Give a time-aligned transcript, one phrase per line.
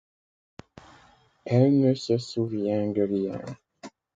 [1.45, 3.41] Elle ne se souvient de rien.